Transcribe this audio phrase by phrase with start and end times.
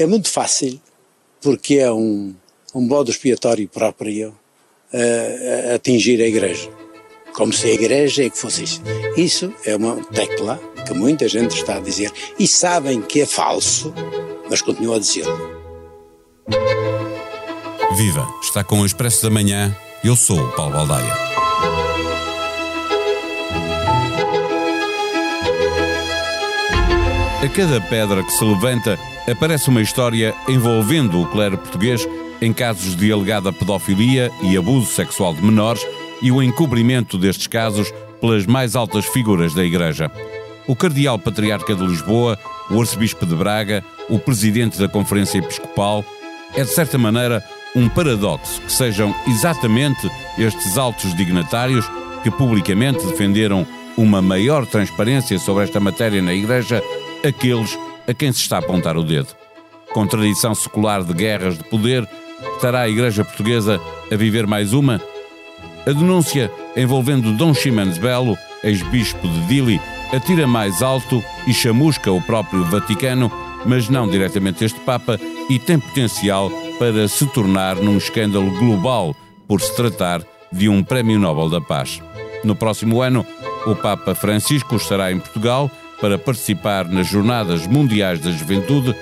[0.00, 0.80] É muito fácil,
[1.42, 2.34] porque é um,
[2.74, 6.70] um bode expiatório próprio uh, atingir a igreja.
[7.34, 8.82] Como se a igreja é que fosse isso.
[9.14, 13.92] Isso é uma tecla que muita gente está a dizer e sabem que é falso,
[14.48, 15.38] mas continua a dizê-lo.
[17.94, 18.26] Viva!
[18.42, 19.76] Está com o Expresso da Manhã.
[20.02, 21.29] Eu sou o Paulo Baldaia.
[27.42, 32.06] A cada pedra que se levanta aparece uma história envolvendo o clero português
[32.38, 35.80] em casos de alegada pedofilia e abuso sexual de menores
[36.20, 37.90] e o encobrimento destes casos
[38.20, 40.10] pelas mais altas figuras da Igreja.
[40.66, 42.38] O Cardeal Patriarca de Lisboa,
[42.70, 46.04] o Arcebispo de Braga, o Presidente da Conferência Episcopal,
[46.54, 47.42] é de certa maneira
[47.74, 51.90] um paradoxo que sejam exatamente estes altos dignatários
[52.22, 53.66] que publicamente defenderam
[53.96, 56.82] uma maior transparência sobre esta matéria na Igreja
[57.26, 59.28] aqueles a quem se está a apontar o dedo.
[59.92, 62.08] Contradição secular de guerras de poder,
[62.54, 65.00] estará a Igreja Portuguesa a viver mais uma?
[65.86, 69.80] A denúncia envolvendo Dom Ximenes Belo, ex-bispo de Dili,
[70.12, 73.30] atira mais alto e chamusca o próprio Vaticano,
[73.64, 75.18] mas não diretamente este Papa,
[75.48, 79.14] e tem potencial para se tornar num escândalo global
[79.48, 82.00] por se tratar de um Prémio Nobel da Paz.
[82.44, 83.26] No próximo ano,
[83.66, 88.94] o Papa Francisco estará em Portugal para participar nas Jornadas Mundiais da Juventude,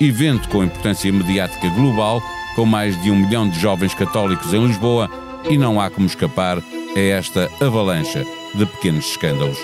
[0.00, 2.22] evento com importância mediática global,
[2.54, 5.10] com mais de um milhão de jovens católicos em Lisboa,
[5.48, 9.58] e não há como escapar a esta avalanche de pequenos escândalos.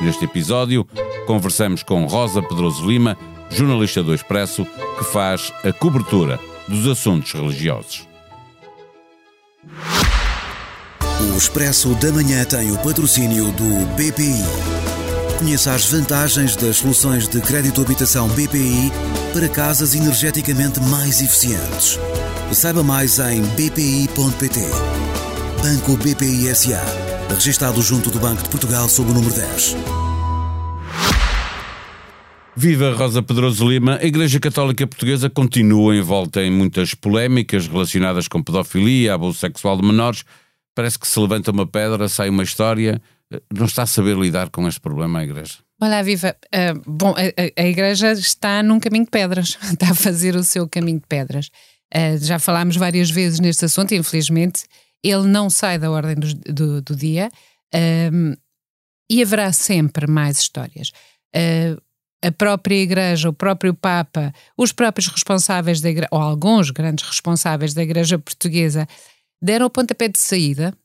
[0.00, 0.86] Neste episódio,
[1.26, 3.16] conversamos com Rosa Pedroso Lima,
[3.50, 4.66] jornalista do Expresso,
[4.98, 8.06] que faz a cobertura dos assuntos religiosos.
[11.34, 14.75] O Expresso da Manhã tem o patrocínio do BPI.
[15.38, 18.90] Conheça as vantagens das soluções de crédito habitação BPI
[19.34, 21.98] para casas energeticamente mais eficientes.
[22.52, 24.60] Saiba mais em bpi.pt.
[25.62, 26.82] Banco BPI SA.
[27.28, 29.76] Registrado junto do Banco de Portugal sob o número 10.
[32.56, 33.98] Viva Rosa Pedroso Lima.
[34.00, 39.86] A Igreja Católica Portuguesa continua envolta em muitas polémicas relacionadas com pedofilia, abuso sexual de
[39.86, 40.24] menores.
[40.74, 43.02] Parece que se levanta uma pedra, sai uma história
[43.52, 45.58] não está a saber lidar com este problema a Igreja?
[45.80, 46.36] Olá, Viva.
[46.46, 50.68] Uh, bom, a, a, Igreja está num caminho de pedras, está a fazer o seu
[50.68, 51.50] caminho de pedras.
[51.94, 54.64] Uh, já falámos várias vezes neste assunto, infelizmente,
[55.02, 57.30] ele não sai da ordem do, do, do dia
[57.74, 58.38] uh,
[59.10, 60.92] e haverá sempre mais histórias.
[62.24, 67.74] a própria Igreja, o próprio Papa, os próprios responsáveis da Igreja, ou alguns grandes responsáveis
[67.74, 68.86] da Igreja Portuguesa,
[69.40, 70.76] deram o pontapé de saída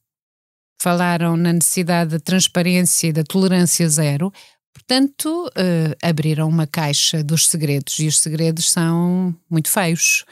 [0.81, 4.31] falaram na necessidade da transparência e da tolerância zero,
[4.73, 10.25] portanto, uh, abriram uma caixa dos segredos e os segredos são muito feios.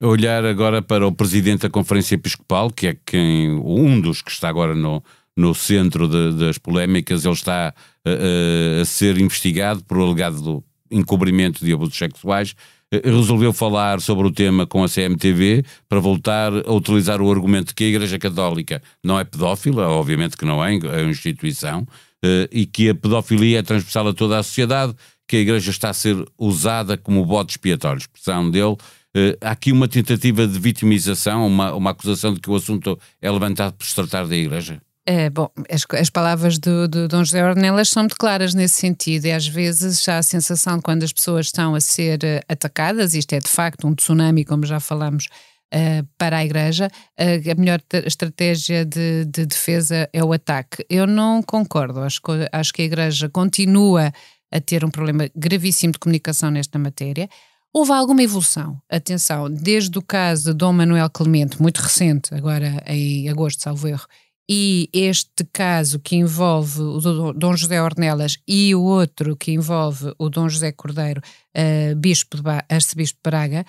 [0.00, 4.48] Olhar agora para o presidente da Conferência Episcopal, que é quem um dos que está
[4.48, 5.02] agora no,
[5.36, 7.74] no centro de, das polémicas, ele está
[8.06, 12.54] uh, a ser investigado por alegado encobrimento de abusos sexuais.
[12.92, 17.68] Eh, resolveu falar sobre o tema com a CMTV para voltar a utilizar o argumento
[17.68, 21.88] de que a Igreja Católica não é pedófila, obviamente que não é, é uma instituição,
[22.22, 24.94] eh, e que a pedofilia é transversal a toda a sociedade,
[25.26, 28.76] que a Igreja está a ser usada como bode expiatório, expressão dele.
[29.16, 33.30] Eh, há aqui uma tentativa de vitimização, uma, uma acusação de que o assunto é
[33.30, 34.82] levantado por se tratar da Igreja?
[35.04, 39.26] É, bom, as, as palavras do, do Dom José Ornelas são muito claras nesse sentido
[39.26, 43.12] e às vezes já a sensação de quando as pessoas estão a ser uh, atacadas,
[43.12, 45.26] isto é de facto um tsunami, como já falamos,
[45.74, 50.86] uh, para a Igreja, uh, a melhor estratégia de, de, defesa é o ataque.
[50.88, 52.20] Eu não concordo, acho,
[52.52, 54.12] acho que a Igreja continua
[54.52, 57.28] a ter um problema gravíssimo de comunicação nesta matéria.
[57.74, 63.28] Houve alguma evolução, atenção, desde o caso de Dom Manuel Clemente, muito recente, agora em
[63.28, 64.06] agosto, salvo erro,
[64.54, 70.28] e este caso que envolve o Dom José Ornelas e o outro que envolve o
[70.28, 71.22] Dom José Cordeiro,
[71.56, 73.64] uh, bispo de arcebispo de Braga,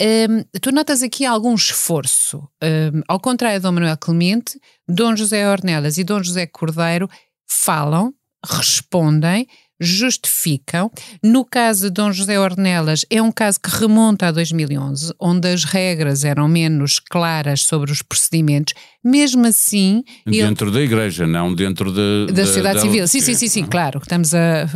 [0.00, 2.38] um, ehm, tu notas aqui algum esforço.
[2.62, 4.56] Um, ehm, ao contrário de Dom Manuel Clemente,
[4.88, 7.10] Dom José Ornelas e Dom José Cordeiro
[7.48, 8.14] falam,
[8.46, 9.48] respondem
[9.80, 10.90] justificam.
[11.22, 15.64] No caso de Dom José Ornelas, é um caso que remonta a 2011, onde as
[15.64, 18.74] regras eram menos claras sobre os procedimentos.
[19.02, 20.02] Mesmo assim.
[20.26, 20.74] Dentro ele...
[20.74, 23.06] da igreja, não dentro de, da, sociedade civil.
[23.06, 24.00] Sim, sim, sim, sim, claro.
[24.02, 24.66] Estamos a.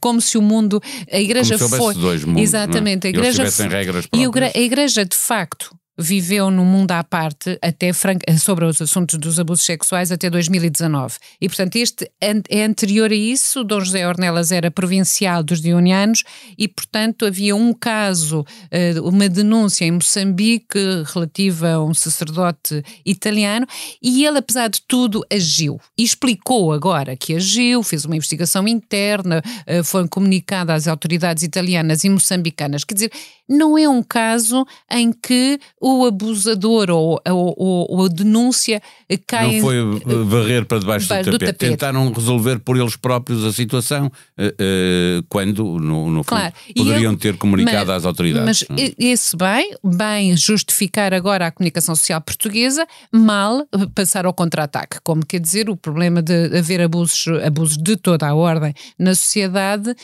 [0.00, 0.80] Como se o mundo.
[1.12, 1.94] A igreja como foi.
[1.94, 3.04] Dois mundos, Exatamente.
[3.04, 3.08] não?
[3.08, 3.68] A igreja.
[3.68, 4.24] regras e
[4.54, 7.92] a igreja, de facto, viveu num mundo à parte até
[8.38, 11.16] sobre os assuntos dos abusos sexuais até 2019.
[11.40, 13.62] E, portanto, este é anterior a isso.
[13.64, 16.24] Dom José Ornelas era provincial dos Dionianos
[16.58, 20.78] e, portanto, havia um caso, eh, uma denúncia em Moçambique
[21.12, 23.66] relativa a um sacerdote italiano
[24.02, 25.80] e ele, apesar de tudo, agiu.
[25.96, 32.04] E explicou agora que agiu, fez uma investigação interna, eh, foi comunicada às autoridades italianas
[32.04, 32.84] e moçambicanas.
[32.84, 33.12] Quer dizer,
[33.48, 38.80] não é um caso em que o abusador ou, ou, ou, a denúncia
[39.26, 39.56] cai.
[39.56, 39.76] Não foi
[40.24, 41.50] varrer para debaixo, debaixo do, tapete.
[41.50, 41.70] do, tapete.
[41.70, 46.54] Tentaram resolver por eles próprios a situação uh, uh, quando, no, no claro.
[46.54, 48.64] fundo, poderiam eu, ter comunicado mas, às autoridades.
[48.66, 48.94] Mas hum.
[48.98, 54.98] esse bem, bem justificar agora a comunicação social portuguesa, mal passar ao contra-ataque.
[55.04, 59.94] Como quer dizer, o problema de haver abusos, abusos de toda a ordem na sociedade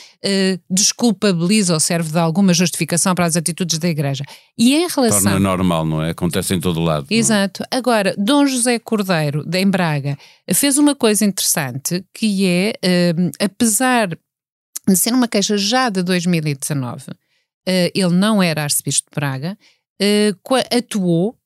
[0.69, 4.23] desculpabiliza ou serve de alguma justificação para as atitudes da Igreja.
[4.57, 5.23] E em relação.
[5.23, 6.11] Torna normal, não é?
[6.11, 7.07] Acontece em todo lado.
[7.09, 7.63] Exato.
[7.71, 10.17] Agora, Dom José Cordeiro, de Braga,
[10.53, 14.09] fez uma coisa interessante que é, uh, apesar
[14.87, 17.15] de ser uma queixa já de 2019, uh,
[17.65, 19.57] eh, ele não era arcebispo de Braga,
[20.01, 21.37] uh, atuou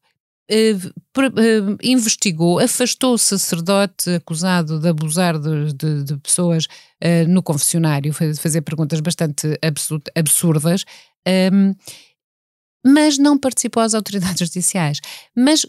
[0.47, 0.77] Uh,
[1.17, 6.65] uh, investigou, afastou o sacerdote acusado de abusar de, de, de pessoas
[7.03, 9.59] uh, no confessionário, fazer perguntas bastante
[10.15, 10.85] absurdas,
[11.51, 11.73] um,
[12.85, 15.01] mas não participou às autoridades judiciais.
[15.35, 15.65] Mas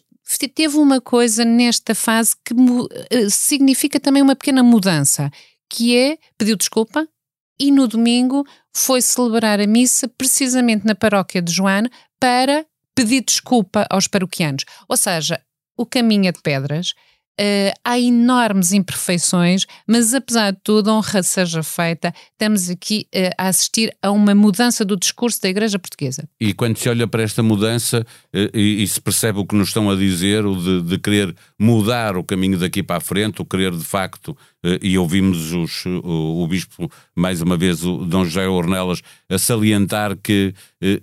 [0.54, 2.88] teve uma coisa nesta fase que uh,
[3.30, 5.30] significa também uma pequena mudança,
[5.70, 7.08] que é pediu desculpa
[7.58, 11.90] e no domingo foi celebrar a missa precisamente na paróquia de Joana
[12.20, 14.64] para pedir desculpa aos paroquianos.
[14.88, 15.40] Ou seja,
[15.76, 16.92] o caminho é de pedras,
[17.38, 23.48] Uh, há enormes imperfeições, mas apesar de tudo, honra seja feita, estamos aqui uh, a
[23.48, 26.26] assistir a uma mudança do discurso da Igreja Portuguesa.
[26.40, 29.68] E quando se olha para esta mudança uh, e, e, se percebe o que nos
[29.68, 33.44] estão a dizer, o de, de, querer mudar o caminho daqui para a frente, o
[33.44, 34.34] querer de facto,
[34.80, 40.16] e ouvimos os, o, o, Bispo, mais uma vez, o Dom José Ornelas, a salientar
[40.16, 40.52] que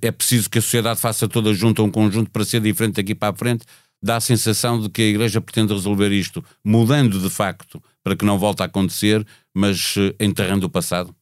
[0.02, 3.34] é preciso que a sociedade faça toda junto um conjunto para ser diferente daqui para
[3.34, 3.64] a frente
[4.04, 8.26] dá a sensação de que a Igreja pretende resolver isto mudando de facto para que
[8.26, 11.16] não volte a acontecer, mas eh, enterrando o passado?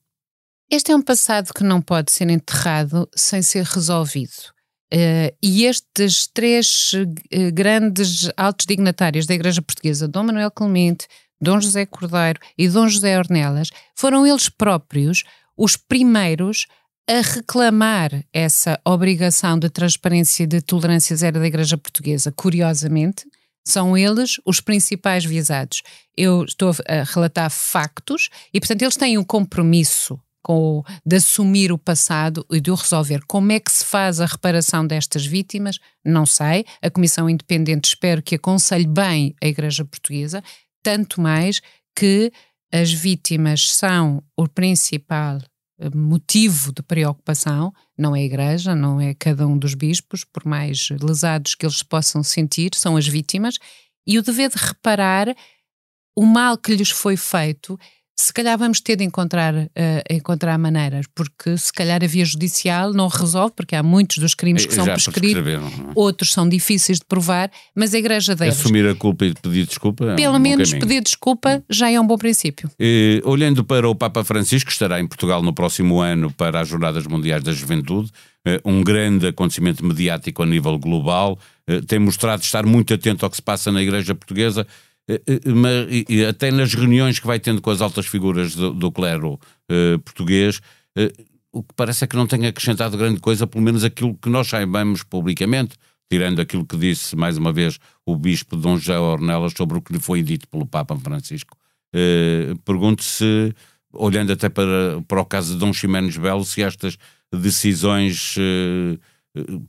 [0.68, 4.32] Este é um passado que não pode ser enterrado sem ser resolvido.
[4.94, 11.08] Uh, e estes três uh, grandes altos dignatários da Igreja Portuguesa, Dom Manuel Clemente,
[11.40, 15.24] Dom José Cordeiro e Dom José Ornelas, foram eles próprios
[15.56, 16.66] os primeiros
[17.08, 22.32] a reclamar essa obrigação de transparência e de tolerância zero da Igreja Portuguesa.
[22.32, 23.26] Curiosamente,
[23.66, 25.82] são eles os principais visados.
[26.16, 31.78] Eu estou a relatar factos e, portanto, eles têm um compromisso com, de assumir o
[31.78, 33.22] passado e de o resolver.
[33.28, 35.80] Como é que se faz a reparação destas vítimas?
[36.04, 36.66] Não sei.
[36.82, 40.44] A Comissão Independente espero que aconselhe bem a Igreja Portuguesa,
[40.82, 41.62] tanto mais
[41.96, 42.32] que
[42.74, 45.40] as vítimas são o principal
[45.96, 50.90] motivo de preocupação, não é a Igreja, não é cada um dos bispos, por mais
[51.02, 53.56] lesados que eles possam sentir, são as vítimas,
[54.06, 55.36] e o dever de reparar
[56.16, 57.80] o mal que lhes foi feito
[58.16, 59.68] se calhar vamos ter de encontrar, uh,
[60.10, 64.66] encontrar maneiras, porque se calhar a via judicial não resolve, porque há muitos dos crimes
[64.66, 65.60] que são prescritos, é?
[65.96, 68.52] outros são difíceis de provar, mas a Igreja deve.
[68.52, 70.14] Assumir a culpa e pedir desculpa.
[70.16, 72.70] Pelo é um menos pedir desculpa já é um bom princípio.
[72.80, 76.68] E, olhando para o Papa Francisco, que estará em Portugal no próximo ano para as
[76.68, 78.12] Jornadas Mundiais da Juventude,
[78.48, 83.30] uh, um grande acontecimento mediático a nível global, uh, tem mostrado estar muito atento ao
[83.30, 84.66] que se passa na Igreja Portuguesa.
[85.10, 85.88] Eh, eh, mas,
[86.30, 90.62] até nas reuniões que vai tendo com as altas figuras do, do clero uh, português,
[91.52, 94.48] o que parece é que não tem acrescentado grande coisa, pelo menos aquilo que nós
[94.48, 95.76] saibamos publicamente,
[96.10, 99.94] tirando aquilo que disse, mais uma vez, o bispo Dom José Ornelas sobre o que
[99.94, 101.58] lhe foi dito pelo Papa Francisco.
[101.94, 103.54] Uh, Pergunto se,
[103.94, 106.98] olhando até para, para o caso de Dom Ximenes Belo, se estas
[107.34, 108.36] decisões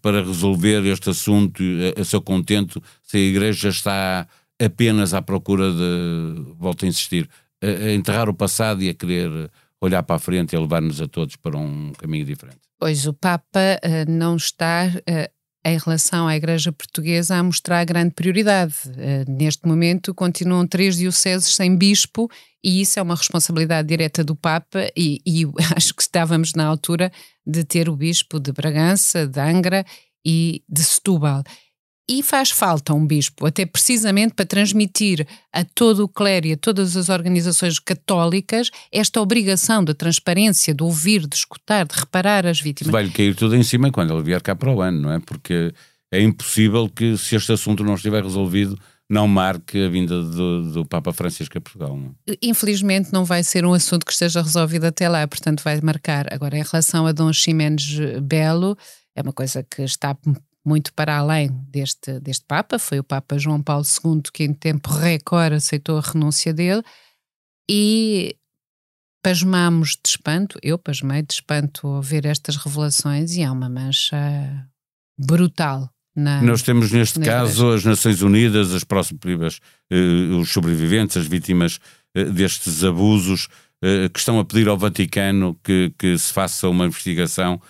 [0.01, 1.63] para resolver este assunto
[1.97, 4.27] a seu contento, se a Igreja está
[4.65, 7.29] apenas à procura de, volto a insistir,
[7.63, 9.51] a, a enterrar o passado e a querer
[9.81, 12.61] olhar para a frente e levar-nos a todos para um caminho diferente.
[12.79, 18.15] Pois o Papa uh, não está uh, em relação à Igreja Portuguesa a mostrar grande
[18.15, 18.75] prioridade.
[18.87, 22.31] Uh, neste momento continuam três dioceses sem bispo
[22.63, 25.45] e isso é uma responsabilidade direta do Papa e, e
[25.77, 27.11] acho que estávamos na altura
[27.45, 29.85] de ter o bispo de Bragança, de Angra
[30.25, 31.43] e de Setúbal.
[32.13, 36.57] E faz falta um bispo, até precisamente para transmitir a todo o clero e a
[36.59, 42.61] todas as organizações católicas esta obrigação de transparência, de ouvir, de escutar, de reparar as
[42.61, 42.93] vítimas.
[42.93, 45.21] Vai-lhe cair tudo em cima quando ele vier cá para o ano, não é?
[45.21, 45.73] Porque
[46.13, 48.79] é impossível que, se este assunto não estiver resolvido,
[49.09, 51.97] não marque a vinda do, do Papa Francisco a Portugal.
[51.97, 52.15] Não?
[52.29, 52.37] É?
[52.43, 56.31] Infelizmente não vai ser um assunto que esteja resolvido até lá, portanto vai marcar.
[56.31, 58.77] Agora, em relação a Dom Ximenes Belo,
[59.17, 60.15] é uma coisa que está
[60.65, 64.91] muito para além deste, deste Papa, foi o Papa João Paulo II que em tempo
[64.91, 66.83] recorde aceitou a renúncia dele
[67.69, 68.37] e
[69.23, 74.67] pasmamos de espanto, eu pasmei de espanto ao ver estas revelações e há uma mancha
[75.19, 81.27] brutal na, Nós temos neste caso as Nações Unidas, as próximas, eh, os sobreviventes, as
[81.27, 81.79] vítimas
[82.15, 83.49] eh, destes abusos,
[83.83, 87.61] eh, que estão a pedir ao Vaticano que, que se faça uma investigação,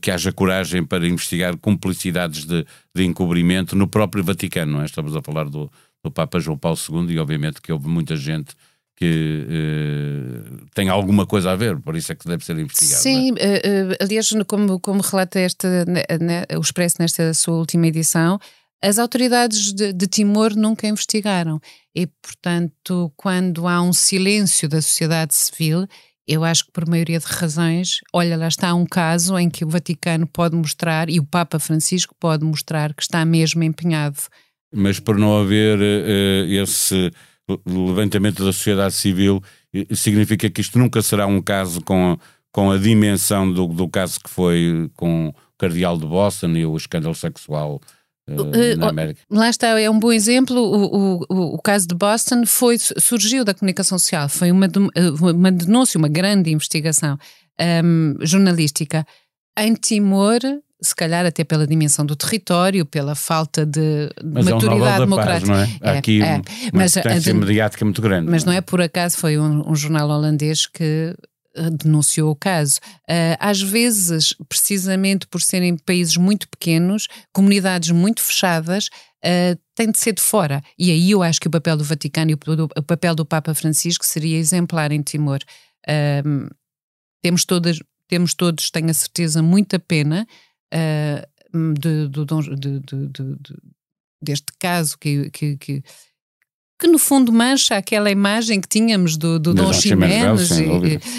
[0.00, 2.64] que haja coragem para investigar cumplicidades de,
[2.94, 4.86] de encobrimento no próprio Vaticano, não é?
[4.86, 5.70] Estamos a falar do,
[6.02, 8.54] do Papa João Paulo II e obviamente que houve muita gente
[9.00, 13.00] que uh, tem alguma coisa a ver, por isso é que deve ser investigado.
[13.00, 13.92] Sim, é?
[13.92, 18.38] uh, aliás, como, como relata esta, né, né, o Expresso nesta sua última edição,
[18.82, 21.58] as autoridades de, de, Timor nunca investigaram
[21.94, 25.86] e, portanto, quando há um silêncio da sociedade civil,
[26.30, 29.68] eu acho que por maioria de razões, olha, lá está um caso em que o
[29.68, 34.16] Vaticano pode mostrar e o Papa Francisco pode mostrar que está mesmo empenhado.
[34.72, 37.10] Mas por não haver uh, esse
[37.66, 39.42] levantamento da sociedade civil,
[39.92, 42.16] significa que isto nunca será um caso com,
[42.52, 46.76] com a dimensão do, do caso que foi com o Cardeal de Boston e o
[46.76, 47.80] escândalo sexual
[48.32, 49.20] uh, na América.
[49.30, 50.56] Lá está, é um bom exemplo.
[50.56, 54.68] O, o, o caso de Boston foi, surgiu da comunicação social, foi uma,
[55.20, 57.18] uma denúncia, uma grande investigação
[57.84, 59.06] um, jornalística.
[59.58, 60.40] Em Timor,
[60.80, 65.52] se calhar até pela dimensão do território, pela falta de mas maturidade é um democrática.
[65.52, 65.90] Paz, não é?
[65.90, 66.96] Há aqui é, uma mas,
[67.26, 68.30] mediática muito grande.
[68.30, 68.56] Mas não é?
[68.56, 71.14] é por acaso, foi um, um jornal holandês que eh,
[71.82, 72.78] denunciou o caso.
[73.08, 78.88] Uh, às vezes, precisamente por serem países muito pequenos, comunidades muito fechadas,
[79.24, 80.62] uh, tem de ser de fora.
[80.78, 84.04] E aí eu acho que o papel do Vaticano e o, papel do Papa Francisco
[84.04, 85.40] seria exemplar em Timor.
[85.88, 86.48] Uh,
[87.22, 87.78] temos todas,
[88.08, 90.26] temos todos, tenho a certeza, muita pena
[91.52, 93.56] de, de, de,
[94.22, 95.82] deste caso que, que,
[96.80, 100.50] que, no fundo mancha aquela imagem que tínhamos do, do Dom Ximenes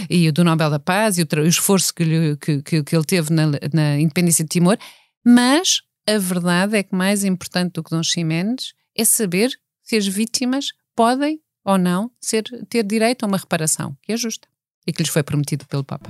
[0.09, 2.95] e, e, do Nobel da Paz e o, o esforço que, lhe, que, que, que,
[2.95, 4.77] ele teve na, na independência de Timor,
[5.25, 9.51] mas a verdade é que mais importante do que Dom Ximenes é saber
[9.83, 14.47] se as vítimas podem ou não ser, ter direito a uma reparação, que é justa
[14.87, 16.09] e que lhes foi prometido pelo Papa.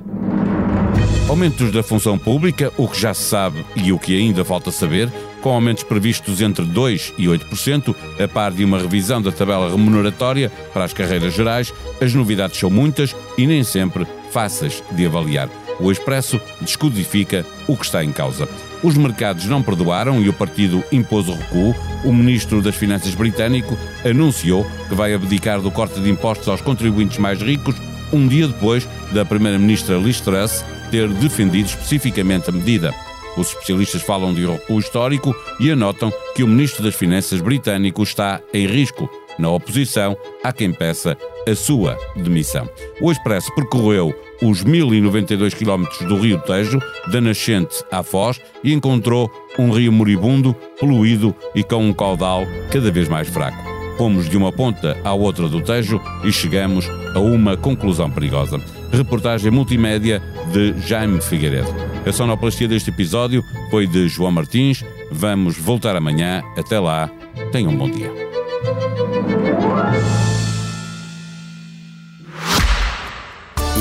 [1.30, 5.12] Aumentos da função pública, o que já se sabe e o que ainda falta saber,
[5.42, 10.52] com aumentos previstos entre 2% e 8%, a par de uma revisão da tabela remuneratória
[10.72, 15.50] para as carreiras gerais, as novidades são muitas e nem sempre fáceis de avaliar.
[15.80, 18.48] O Expresso descodifica o que está em causa.
[18.84, 21.76] Os mercados não perdoaram e o partido impôs o recuo.
[22.04, 27.18] O ministro das Finanças britânico anunciou que vai abdicar do corte de impostos aos contribuintes
[27.18, 27.76] mais ricos
[28.14, 33.11] um dia depois da primeira-ministra Liz Truss ter defendido especificamente a medida.
[33.38, 38.42] Os especialistas falam de recuo histórico e anotam que o ministro das Finanças britânico está
[38.54, 39.10] em risco.
[39.40, 42.70] Na oposição, há quem peça a sua demissão.
[43.00, 46.80] O Expresso percorreu os 1092 km do Rio Tejo,
[47.12, 52.92] da nascente à Foz, e encontrou um rio moribundo, poluído e com um caudal cada
[52.92, 53.72] vez mais fraco.
[53.98, 58.60] Fomos de uma ponta à outra do Tejo e chegamos a uma conclusão perigosa.
[58.92, 60.22] Reportagem multimédia
[60.52, 61.74] de Jaime Figueiredo.
[62.06, 64.84] A sonoplastia deste episódio foi de João Martins.
[65.12, 66.44] Vamos voltar amanhã.
[66.58, 67.10] Até lá.
[67.52, 68.12] Tenham um bom dia.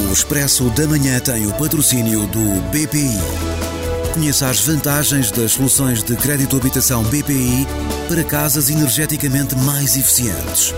[0.08, 3.18] O Expresso da Manhã tem o patrocínio do BPI.
[4.14, 7.66] Conheça as vantagens das soluções de crédito habitação BPI
[8.08, 10.74] para casas energeticamente mais eficientes.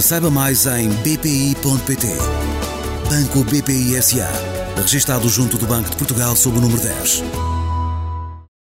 [0.00, 2.71] Saiba mais em bpi.pt.
[3.12, 4.26] Banco BPI SA.
[4.74, 7.41] Registrado junto do Banco de Portugal sob o número 10.